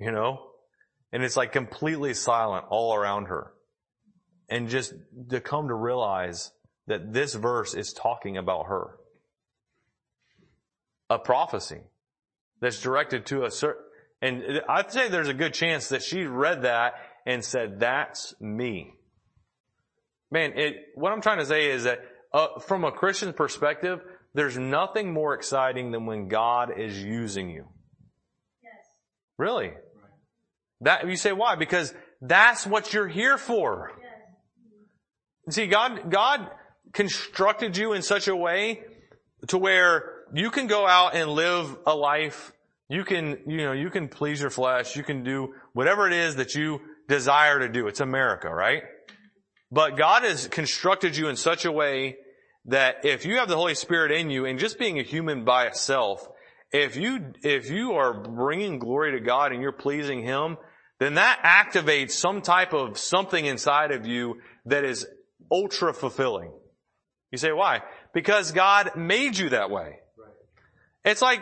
[0.00, 0.45] You know?
[1.16, 3.54] And it's like completely silent all around her.
[4.50, 4.92] And just
[5.30, 6.52] to come to realize
[6.88, 8.98] that this verse is talking about her.
[11.08, 11.80] A prophecy
[12.60, 13.82] that's directed to a certain,
[14.20, 18.92] and I'd say there's a good chance that she read that and said, that's me.
[20.30, 22.00] Man, it, what I'm trying to say is that
[22.34, 24.00] uh, from a Christian perspective,
[24.34, 27.64] there's nothing more exciting than when God is using you.
[28.62, 28.84] Yes.
[29.38, 29.72] Really?
[30.80, 31.56] That, you say why?
[31.56, 33.92] Because that's what you're here for.
[35.48, 36.50] See, God, God
[36.92, 38.82] constructed you in such a way
[39.48, 42.52] to where you can go out and live a life.
[42.88, 44.96] You can, you know, you can please your flesh.
[44.96, 47.86] You can do whatever it is that you desire to do.
[47.86, 48.82] It's America, right?
[49.70, 52.16] But God has constructed you in such a way
[52.66, 55.66] that if you have the Holy Spirit in you and just being a human by
[55.66, 56.28] itself,
[56.72, 60.56] if you, if you are bringing glory to God and you're pleasing Him,
[60.98, 65.06] then that activates some type of something inside of you that is
[65.50, 66.52] ultra fulfilling.
[67.30, 67.82] You say, why?
[68.14, 69.98] Because God made you that way.
[71.04, 71.40] It's like,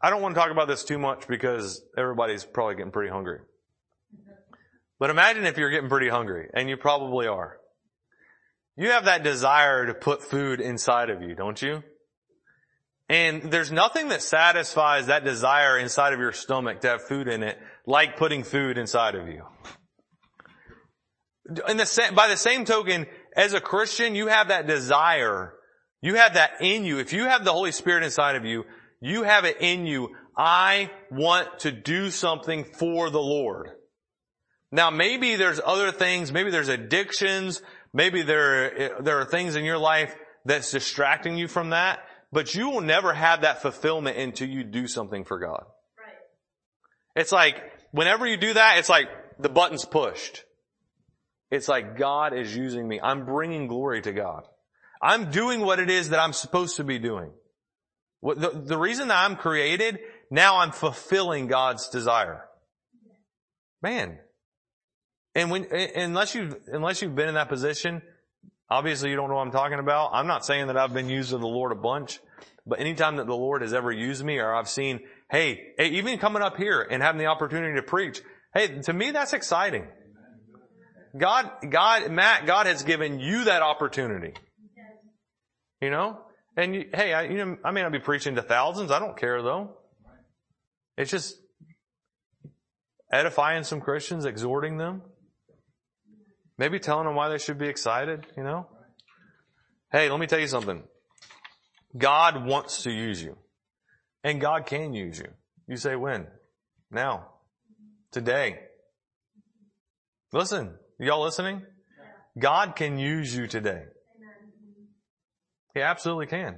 [0.00, 3.40] I don't want to talk about this too much because everybody's probably getting pretty hungry.
[4.98, 7.58] But imagine if you're getting pretty hungry, and you probably are.
[8.76, 11.82] You have that desire to put food inside of you, don't you?
[13.08, 17.42] And there's nothing that satisfies that desire inside of your stomach to have food in
[17.42, 17.58] it
[17.90, 19.44] like putting food inside of you.
[21.68, 25.54] In the, by the same token, as a Christian, you have that desire.
[26.00, 26.98] You have that in you.
[26.98, 28.64] If you have the Holy Spirit inside of you,
[29.00, 30.14] you have it in you.
[30.36, 33.70] I want to do something for the Lord.
[34.72, 37.60] Now maybe there's other things, maybe there's addictions,
[37.92, 41.98] maybe there, there are things in your life that's distracting you from that,
[42.30, 45.64] but you will never have that fulfillment until you do something for God.
[45.98, 46.14] Right.
[47.16, 50.44] It's like, whenever you do that, it's like the button's pushed.
[51.50, 53.00] It's like God is using me.
[53.02, 54.44] I'm bringing glory to God.
[55.02, 57.32] I'm doing what it is that I'm supposed to be doing.
[58.22, 59.98] The, the reason that I'm created,
[60.30, 62.44] now I'm fulfilling God's desire.
[63.82, 64.18] Man.
[65.34, 68.02] And when, unless you've, unless you've been in that position,
[68.68, 70.10] obviously you don't know what I'm talking about.
[70.12, 72.20] I'm not saying that I've been used of the Lord a bunch,
[72.66, 75.00] but anytime that the Lord has ever used me or I've seen,
[75.30, 78.20] hey, even coming up here and having the opportunity to preach,
[78.54, 79.86] hey, to me that's exciting.
[81.16, 84.34] God, God, Matt, God has given you that opportunity.
[85.80, 86.20] You know?
[86.56, 88.90] And you, hey, I, you know, I may not be preaching to thousands.
[88.90, 89.76] I don't care though.
[90.96, 91.36] It's just
[93.12, 95.02] edifying some Christians, exhorting them.
[96.58, 98.66] Maybe telling them why they should be excited, you know?
[99.90, 100.82] Hey, let me tell you something.
[101.96, 103.38] God wants to use you.
[104.22, 105.28] And God can use you.
[105.66, 106.26] You say when?
[106.90, 107.28] Now.
[108.12, 108.58] Today.
[110.32, 111.62] Listen, y'all listening?
[112.38, 113.84] God can use you today.
[115.74, 116.56] He absolutely can.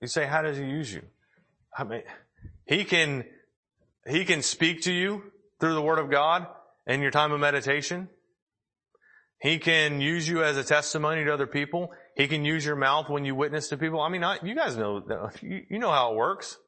[0.00, 1.02] You say, how does he use you?
[1.76, 2.02] I mean,
[2.66, 3.24] he can,
[4.06, 5.22] he can speak to you
[5.60, 6.46] through the word of God
[6.86, 8.08] in your time of meditation.
[9.40, 11.90] He can use you as a testimony to other people.
[12.16, 14.00] He can use your mouth when you witness to people.
[14.00, 15.02] I mean, I, you guys know,
[15.42, 16.58] you know how it works.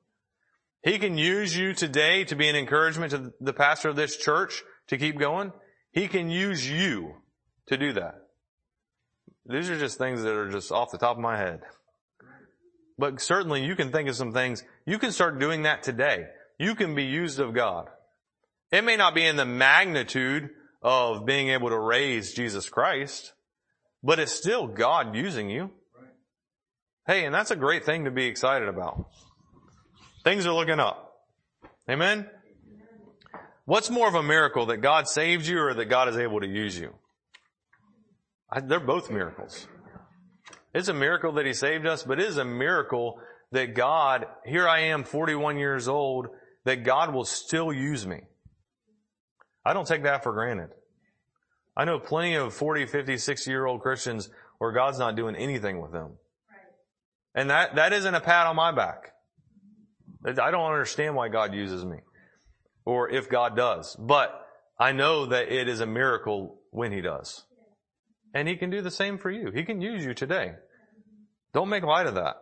[0.83, 4.63] He can use you today to be an encouragement to the pastor of this church
[4.89, 5.53] to keep going.
[5.93, 7.15] He can use you
[7.67, 8.15] to do that.
[9.47, 11.61] These are just things that are just off the top of my head.
[12.99, 14.65] But certainly you can think of some things.
[14.87, 16.27] You can start doing that today.
[16.59, 17.89] You can be used of God.
[18.73, 20.51] It may not be in the magnitude
[20.83, 23.33] of being able to raise Jesus Christ,
[24.03, 25.71] but it's still God using you.
[27.07, 29.09] Hey, and that's a great thing to be excited about.
[30.25, 31.13] Things are looking up.
[31.89, 32.29] Amen?
[33.65, 36.47] What's more of a miracle that God saved you or that God is able to
[36.47, 36.95] use you?
[38.51, 39.67] I, they're both miracles.
[40.75, 43.19] It's a miracle that He saved us, but it is a miracle
[43.53, 46.29] that God, here I am 41 years old,
[46.65, 48.23] that God will still use me.
[49.65, 50.71] I don't take that for granted.
[51.77, 55.81] I know plenty of 40, 50, 60 year old Christians where God's not doing anything
[55.81, 56.12] with them.
[57.35, 59.12] And that, that isn't a pat on my back.
[60.25, 61.99] I don't understand why God uses me
[62.85, 64.47] or if God does, but
[64.79, 67.45] I know that it is a miracle when He does.
[68.35, 69.51] And He can do the same for you.
[69.55, 70.55] He can use you today.
[71.53, 72.37] Don't make light of that.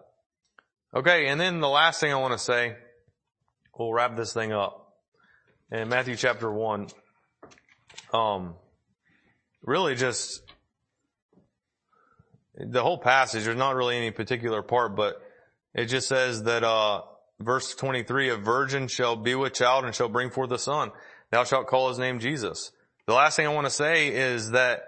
[0.94, 2.76] Okay, and then the last thing I want to say,
[3.76, 4.92] we'll wrap this thing up.
[5.72, 6.88] In Matthew chapter 1,
[8.12, 8.54] um,
[9.64, 10.42] really just
[12.56, 15.20] the whole passage, there's not really any particular part, but
[15.74, 17.02] it just says that, uh,
[17.40, 20.92] verse 23, a virgin shall be with child and shall bring forth a son.
[21.30, 22.70] Thou shalt call his name Jesus.
[23.06, 24.84] The last thing I want to say is that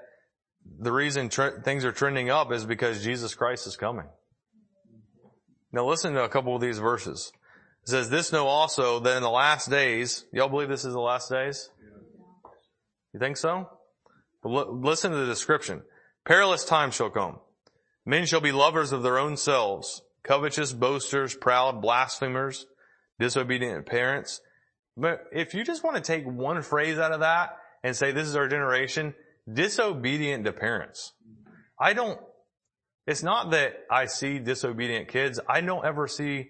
[0.79, 4.07] the reason things are trending up is because Jesus Christ is coming.
[5.73, 7.33] Now listen to a couple of these verses.
[7.83, 11.01] It says, this know also that in the last days, y'all believe this is the
[11.01, 11.69] last days?
[13.13, 13.69] You think so?
[14.47, 15.83] Listen to the description.
[16.25, 17.39] Perilous times shall come.
[18.05, 22.67] Men shall be lovers of their own selves, covetous, boasters, proud, blasphemers,
[23.19, 24.41] disobedient parents.
[24.97, 28.29] But if you just want to take one phrase out of that and say this
[28.29, 29.15] is our generation,
[29.53, 31.13] disobedient to parents.
[31.79, 32.19] I don't,
[33.07, 35.39] it's not that I see disobedient kids.
[35.49, 36.49] I don't ever see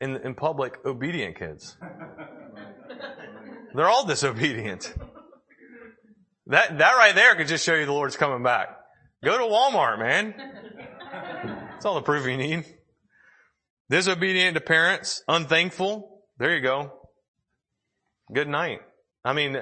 [0.00, 1.76] in, in public obedient kids.
[3.74, 4.94] They're all disobedient.
[6.48, 8.68] That, that right there could just show you the Lord's coming back.
[9.22, 10.34] Go to Walmart, man.
[11.72, 12.64] That's all the proof you need.
[13.90, 16.22] Disobedient to parents, unthankful.
[16.38, 16.92] There you go.
[18.32, 18.80] Good night.
[19.24, 19.58] I mean,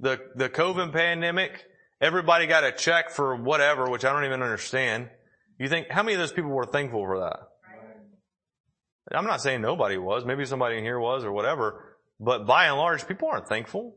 [0.00, 1.64] the, the COVID pandemic,
[2.00, 5.08] everybody got a check for whatever, which I don't even understand.
[5.58, 7.40] You think, how many of those people were thankful for that?
[9.16, 10.24] I'm not saying nobody was.
[10.24, 11.96] Maybe somebody in here was or whatever.
[12.20, 13.96] But by and large, people aren't thankful.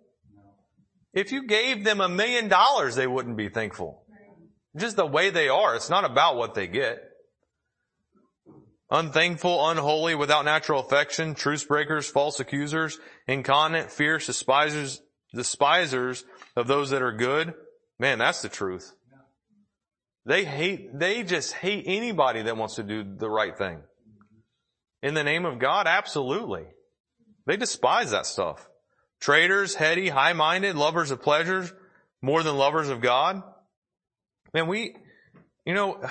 [1.13, 4.05] If you gave them a million dollars, they wouldn't be thankful.
[4.77, 5.75] Just the way they are.
[5.75, 7.03] It's not about what they get.
[8.89, 15.01] Unthankful, unholy, without natural affection, truce breakers, false accusers, incontinent, fierce, despisers,
[15.33, 17.53] despisers of those that are good.
[17.99, 18.93] Man, that's the truth.
[20.25, 23.81] They hate, they just hate anybody that wants to do the right thing.
[25.01, 26.65] In the name of God, absolutely.
[27.47, 28.67] They despise that stuff.
[29.21, 31.71] Traitors, heady, high-minded, lovers of pleasures,
[32.21, 33.43] more than lovers of God.
[34.53, 34.95] Man, we,
[35.63, 36.03] you know,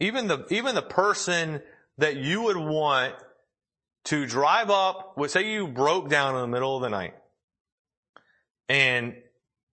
[0.00, 1.60] even the, even the person
[1.98, 3.14] that you would want
[4.04, 7.14] to drive up, would say you broke down in the middle of the night
[8.68, 9.14] and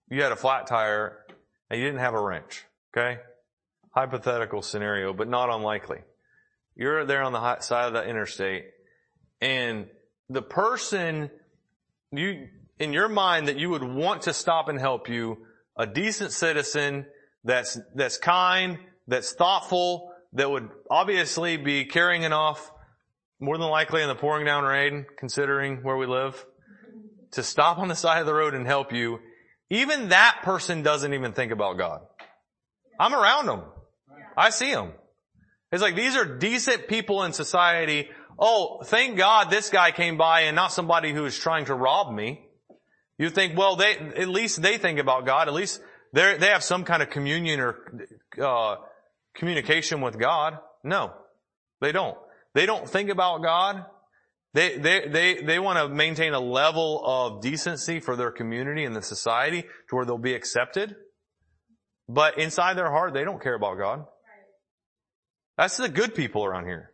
[0.10, 1.20] you had a flat tire
[1.70, 2.66] and you didn't have a wrench.
[2.96, 3.22] Okay.
[3.92, 6.00] Hypothetical scenario, but not unlikely.
[6.76, 8.66] You're there on the side of the interstate
[9.40, 9.88] and
[10.30, 11.30] the person
[12.18, 12.48] you,
[12.80, 15.38] in your mind that you would want to stop and help you,
[15.78, 17.06] a decent citizen
[17.44, 22.72] that's, that's kind, that's thoughtful, that would obviously be carrying enough,
[23.40, 26.46] more than likely in the pouring down rain, considering where we live,
[27.32, 29.20] to stop on the side of the road and help you,
[29.70, 32.02] even that person doesn't even think about God.
[33.00, 33.64] I'm around them.
[34.38, 34.92] I see them.
[35.72, 40.42] It's like these are decent people in society oh, thank God this guy came by
[40.42, 42.46] and not somebody who is trying to rob me.
[43.18, 45.48] You think, well, they, at least they think about God.
[45.48, 45.82] At least
[46.14, 47.76] they they have some kind of communion or,
[48.42, 48.76] uh,
[49.36, 50.58] communication with God.
[50.84, 51.14] No,
[51.82, 52.18] they don't.
[52.54, 53.86] They don't think about God.
[54.54, 58.96] They, they, they, they want to maintain a level of decency for their community and
[58.96, 60.96] the society to where they'll be accepted.
[62.08, 64.06] But inside their heart, they don't care about God.
[65.58, 66.93] That's the good people around here.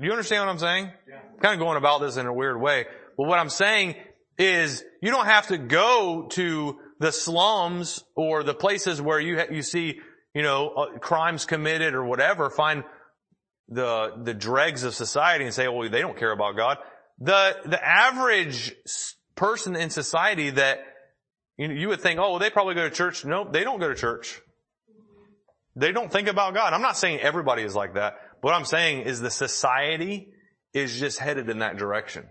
[0.00, 0.90] Do you understand what I'm saying?
[1.08, 1.18] Yeah.
[1.42, 2.86] Kind of going about this in a weird way.
[3.18, 3.96] But what I'm saying
[4.38, 9.46] is you don't have to go to the slums or the places where you, ha-
[9.50, 10.00] you see,
[10.34, 12.84] you know, uh, crimes committed or whatever, find
[13.68, 16.78] the, the dregs of society and say, well, they don't care about God.
[17.18, 18.74] The, the average
[19.34, 20.80] person in society that
[21.58, 23.26] you, know, you would think, oh, well, they probably go to church.
[23.26, 24.40] No, they don't go to church.
[25.76, 26.72] They don't think about God.
[26.72, 28.14] I'm not saying everybody is like that.
[28.40, 30.28] What I'm saying is the society
[30.72, 32.26] is just headed in that direction.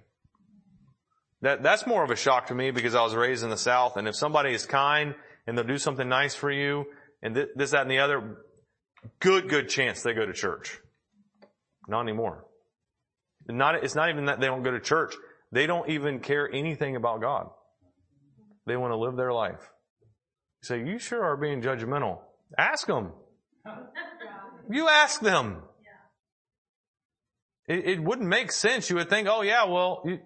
[1.41, 3.95] That, that's more of a shock to me because I was raised in the South
[3.95, 5.15] and if somebody is kind
[5.47, 6.85] and they'll do something nice for you
[7.21, 8.43] and th- this, that, and the other,
[9.19, 10.79] good, good chance they go to church.
[11.87, 12.45] Not anymore.
[13.47, 15.15] Not, it's not even that they don't go to church.
[15.51, 17.49] They don't even care anything about God.
[18.67, 19.61] They want to live their life.
[20.61, 22.19] You say, you sure are being judgmental.
[22.57, 23.12] Ask them.
[24.71, 25.63] You ask them.
[27.69, 28.89] It, it wouldn't make sense.
[28.89, 30.19] You would think, oh yeah, well, you,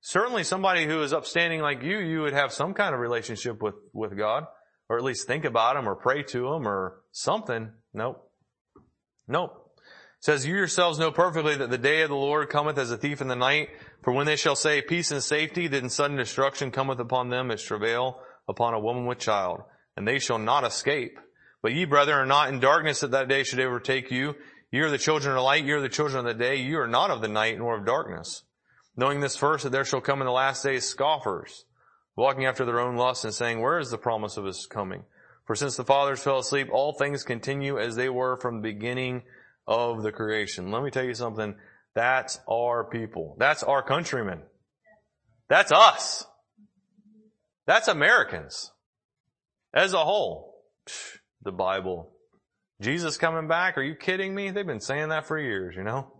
[0.00, 3.74] certainly somebody who is upstanding like you, you would have some kind of relationship with,
[3.92, 4.44] with God,
[4.88, 7.72] or at least think about Him, or pray to Him, or something.
[7.92, 8.30] Nope.
[9.26, 9.72] Nope.
[9.76, 12.96] It says, you yourselves know perfectly that the day of the Lord cometh as a
[12.96, 13.70] thief in the night.
[14.02, 17.62] For when they shall say peace and safety, then sudden destruction cometh upon them as
[17.62, 19.62] travail upon a woman with child.
[19.96, 21.18] And they shall not escape.
[21.62, 24.34] But ye, brethren, are not in darkness that that day should overtake you.
[24.74, 26.80] You are the children of the light, you are the children of the day, you
[26.80, 28.42] are not of the night nor of darkness.
[28.96, 31.64] Knowing this first, that there shall come in the last days scoffers,
[32.16, 35.04] walking after their own lusts and saying, where is the promise of his coming?
[35.46, 39.22] For since the fathers fell asleep, all things continue as they were from the beginning
[39.64, 40.72] of the creation.
[40.72, 41.54] Let me tell you something.
[41.94, 43.36] That's our people.
[43.38, 44.42] That's our countrymen.
[45.48, 46.26] That's us.
[47.64, 48.72] That's Americans.
[49.72, 50.64] As a whole.
[51.44, 52.10] The Bible.
[52.84, 53.78] Jesus coming back?
[53.78, 54.50] Are you kidding me?
[54.50, 56.12] They've been saying that for years, you know?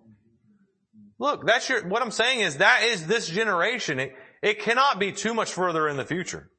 [1.18, 4.00] Look, that's your, what I'm saying is that is this generation.
[4.00, 6.50] It, it cannot be too much further in the future.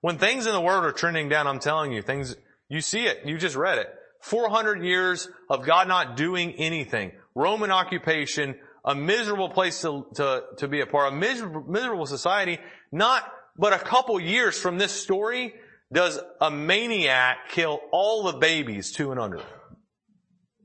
[0.00, 2.34] When things in the world are trending down, I'm telling you, things,
[2.68, 3.88] you see it, you just read it.
[4.22, 7.12] 400 years of God not doing anything.
[7.34, 12.58] Roman occupation, a miserable place to, to, to be a part, a miserable, miserable society,
[12.90, 15.54] not but a couple years from this story
[15.92, 19.40] does a maniac kill all the babies two and under.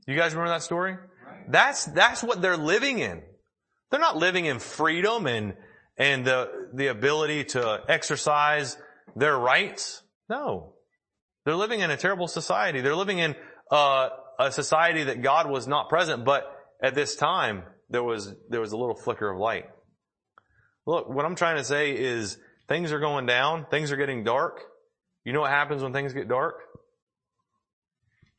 [0.06, 0.96] You guys remember that story?
[1.48, 3.22] That's, that's what they're living in.
[3.90, 5.54] They're not living in freedom and,
[5.96, 8.76] and the, the ability to exercise
[9.16, 10.02] their rights.
[10.28, 10.74] No.
[11.44, 12.80] They're living in a terrible society.
[12.80, 13.34] They're living in
[13.70, 16.44] uh, a society that God was not present, but
[16.82, 19.64] at this time there was there was a little flicker of light.
[20.86, 24.62] Look, what I'm trying to say is things are going down, things are getting dark.
[25.28, 26.54] You know what happens when things get dark?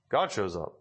[0.09, 0.73] God shows up.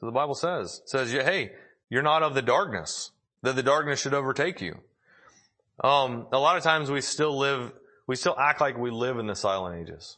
[0.00, 1.52] So the Bible says, says, hey,
[1.88, 3.12] you're not of the darkness,
[3.42, 4.80] that the darkness should overtake you.
[5.84, 7.70] Um, a lot of times we still live,
[8.08, 10.16] we still act like we live in the silent ages.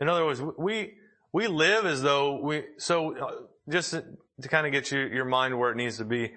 [0.00, 0.94] In other words, we,
[1.30, 3.32] we live as though we, so uh,
[3.68, 6.32] just to, kind of get you, your mind where it needs to be,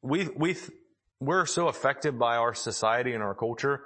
[0.00, 0.54] we, we,
[1.18, 3.82] we're so affected by our society and our culture.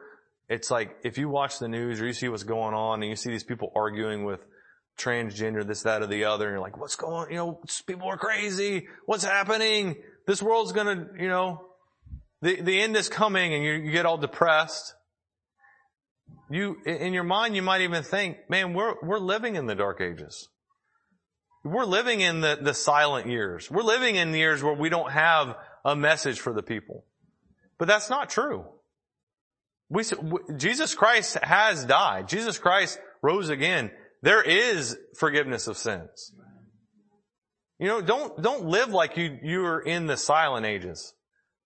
[0.49, 3.17] It's like if you watch the news or you see what's going on and you
[3.17, 4.41] see these people arguing with
[4.99, 7.31] transgender, this, that, or the other, and you're like, what's going, on?
[7.31, 8.89] you know, people are crazy.
[9.07, 9.97] What's happening?
[10.27, 11.67] This world's gonna, you know,
[12.41, 14.95] the, the end is coming and you, you get all depressed.
[16.51, 20.01] You, in your mind, you might even think, man, we're, we're living in the dark
[20.01, 20.49] ages.
[21.63, 23.71] We're living in the, the silent years.
[23.71, 27.05] We're living in years where we don't have a message for the people.
[27.77, 28.65] But that's not true.
[29.91, 30.05] We,
[30.57, 32.29] Jesus Christ has died.
[32.29, 33.91] Jesus Christ rose again.
[34.23, 36.33] There is forgiveness of sins.
[37.79, 41.15] You know, don't, don't live like you, you're in the silent ages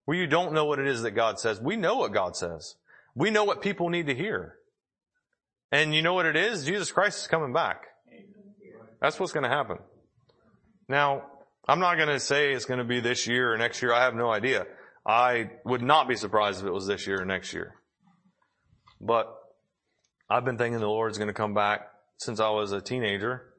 [0.04, 1.60] where you don't know what it is that God says.
[1.60, 2.74] We know what God says.
[3.14, 4.56] We know what people need to hear.
[5.70, 6.64] And you know what it is?
[6.64, 7.84] Jesus Christ is coming back.
[9.00, 9.78] That's what's going to happen.
[10.88, 11.24] Now,
[11.66, 13.92] I'm not going to say it's going to be this year or next year.
[13.92, 14.66] I have no idea.
[15.06, 17.74] I would not be surprised if it was this year or next year.
[19.02, 19.26] But
[20.30, 21.88] I've been thinking the Lord's going to come back
[22.18, 23.52] since I was a teenager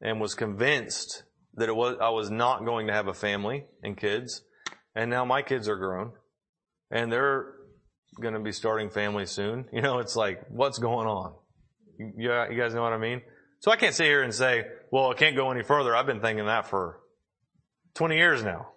[0.00, 1.22] and was convinced
[1.54, 4.42] that it was, I was not going to have a family and kids
[4.94, 6.12] and now my kids are grown
[6.90, 7.54] and they're
[8.20, 9.66] going to be starting families soon.
[9.72, 11.34] You know, it's like, what's going on?
[11.98, 13.22] You, you guys know what I mean?
[13.60, 15.96] So I can't sit here and say, well, it can't go any further.
[15.96, 17.00] I've been thinking that for
[17.94, 18.68] 20 years now.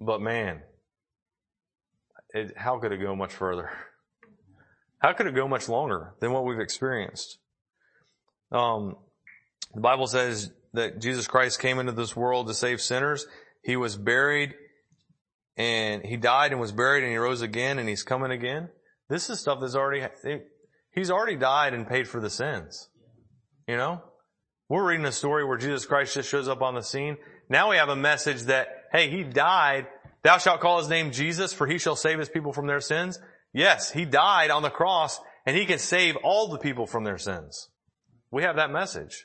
[0.00, 0.62] But man,
[2.34, 3.70] it, how could it go much further?
[4.98, 7.38] How could it go much longer than what we've experienced?
[8.50, 8.96] Um,
[9.74, 13.26] the Bible says that Jesus Christ came into this world to save sinners
[13.62, 14.54] he was buried
[15.56, 18.70] and he died and was buried and he rose again and he's coming again.
[19.08, 20.06] This is stuff that's already,
[20.94, 22.88] he's already died and paid for the sins.
[23.66, 24.02] You know?
[24.68, 27.16] We're reading a story where Jesus Christ just shows up on the scene.
[27.48, 29.86] Now we have a message that, hey, he died.
[30.22, 33.18] Thou shalt call his name Jesus for he shall save his people from their sins.
[33.52, 37.18] Yes, he died on the cross and he can save all the people from their
[37.18, 37.68] sins.
[38.30, 39.24] We have that message.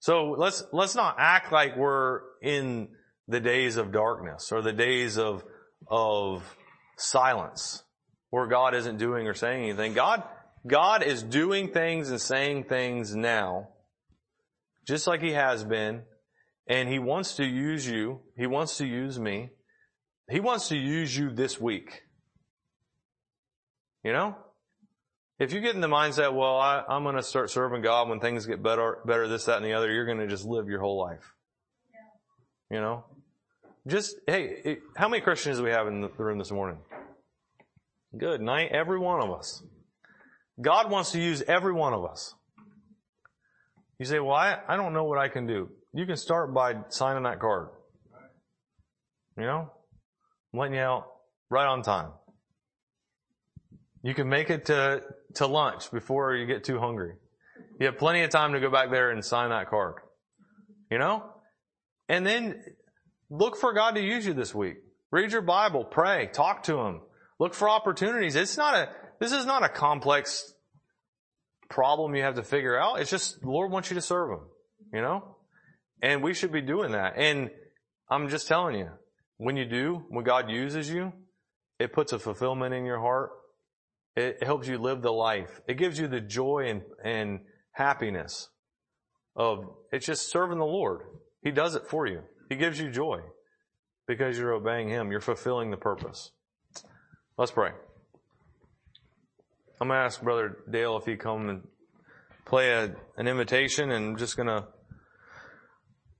[0.00, 2.88] So let's, let's not act like we're in
[3.28, 5.44] the days of darkness or the days of,
[5.86, 6.56] of
[6.96, 7.82] silence
[8.30, 9.92] where God isn't doing or saying anything.
[9.92, 10.22] God,
[10.66, 13.68] God is doing things and saying things now,
[14.86, 16.02] just like He has been,
[16.66, 18.20] and He wants to use you.
[18.36, 19.50] He wants to use me.
[20.30, 22.02] He wants to use you this week.
[24.04, 24.36] You know?
[25.40, 28.20] If you get in the mindset, well, I, am going to start serving God when
[28.20, 30.80] things get better, better, this, that, and the other, you're going to just live your
[30.80, 31.34] whole life.
[32.70, 32.76] Yeah.
[32.76, 33.04] You know?
[33.86, 36.78] Just, hey, how many Christians do we have in the room this morning?
[38.16, 39.62] Good night, every one of us.
[40.60, 42.34] God wants to use every one of us.
[43.98, 45.70] You say, well, I, I don't know what I can do.
[45.94, 47.68] You can start by signing that card.
[49.38, 49.70] You know?
[50.52, 51.06] You out
[51.48, 52.10] right on time.
[54.02, 55.02] You can make it to,
[55.34, 57.14] to lunch before you get too hungry.
[57.78, 59.96] You have plenty of time to go back there and sign that card.
[60.90, 61.24] You know?
[62.08, 62.62] And then
[63.30, 64.78] Look for God to use you this week.
[65.12, 67.00] Read your Bible, pray, talk to Him.
[67.38, 68.34] Look for opportunities.
[68.34, 68.88] It's not a,
[69.20, 70.52] this is not a complex
[71.68, 73.00] problem you have to figure out.
[73.00, 74.40] It's just the Lord wants you to serve Him.
[74.92, 75.36] You know?
[76.02, 77.14] And we should be doing that.
[77.16, 77.50] And
[78.10, 78.88] I'm just telling you,
[79.40, 81.14] when you do, when God uses you,
[81.78, 83.30] it puts a fulfillment in your heart.
[84.14, 85.62] It helps you live the life.
[85.66, 87.40] It gives you the joy and, and
[87.72, 88.50] happiness
[89.34, 91.00] of, it's just serving the Lord.
[91.42, 92.20] He does it for you.
[92.50, 93.20] He gives you joy
[94.06, 95.10] because you're obeying Him.
[95.10, 96.32] You're fulfilling the purpose.
[97.38, 97.70] Let's pray.
[99.80, 101.62] I'm to ask Brother Dale if he come and
[102.44, 104.66] play a, an invitation and I'm just to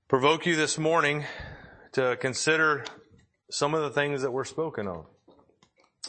[0.09, 1.27] provoke you this morning
[1.93, 2.87] to consider
[3.51, 5.07] some of the things that were spoken of.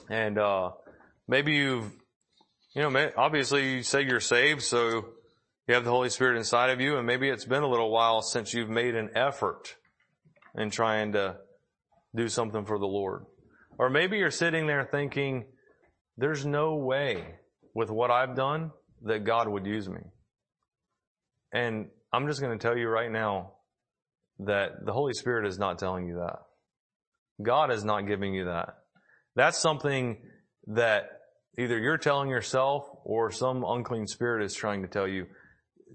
[0.10, 0.72] And, uh,
[1.28, 1.92] maybe you've,
[2.76, 5.06] you know, obviously you say you're saved, so
[5.68, 8.22] you have the Holy Spirit inside of you, and maybe it's been a little while
[8.22, 9.76] since you've made an effort
[10.56, 11.38] in trying to
[12.16, 13.26] do something for the Lord.
[13.78, 15.46] Or maybe you're sitting there thinking,
[16.18, 17.36] there's no way
[17.74, 18.72] with what I've done
[19.04, 20.02] that God would use me.
[21.54, 23.54] And I'm just going to tell you right now
[24.40, 26.40] that the Holy Spirit is not telling you that.
[27.42, 28.76] God is not giving you that.
[29.36, 30.18] That's something
[30.68, 31.10] that
[31.58, 35.28] either you're telling yourself or some unclean spirit is trying to tell you.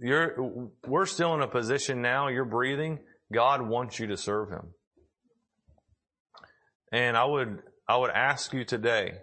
[0.00, 2.98] You're, we're still in a position now, you're breathing.
[3.32, 4.74] God wants you to serve Him.
[6.92, 9.14] And I would, I would ask you today,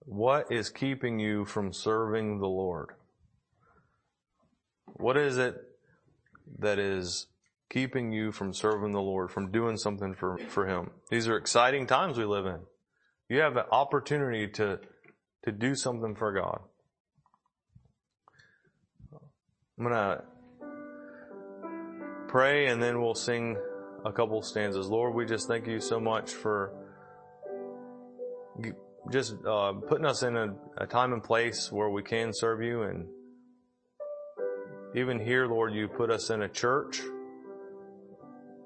[0.00, 2.90] what is keeping you from serving the Lord?
[4.86, 5.56] What is it
[6.60, 7.26] that is
[7.70, 10.90] keeping you from serving the Lord, from doing something for, for Him?
[11.10, 12.60] These are exciting times we live in.
[13.28, 14.80] You have an opportunity to,
[15.44, 16.60] to do something for God.
[19.78, 20.22] I'm gonna
[22.28, 23.56] pray and then we'll sing
[24.04, 24.88] a couple stanzas.
[24.88, 26.72] Lord, we just thank you so much for
[29.10, 32.82] just uh, putting us in a, a, time and place where we can serve you.
[32.82, 33.06] And
[34.94, 37.00] even here, Lord, you put us in a church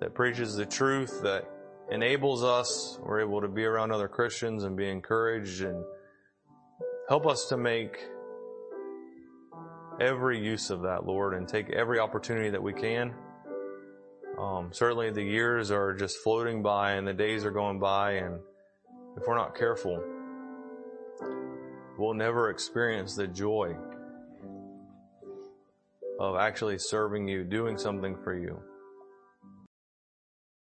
[0.01, 1.45] that preaches the truth, that
[1.91, 2.99] enables us.
[3.03, 5.85] We're able to be around other Christians and be encouraged and
[7.09, 7.99] help us to make
[10.01, 13.15] every use of that, Lord, and take every opportunity that we can.
[14.39, 18.41] Um, certainly the years are just floating by and the days are going by and
[19.17, 20.03] if we're not careful,
[21.99, 23.77] we'll never experience the joy
[26.19, 28.63] of actually serving you, doing something for you.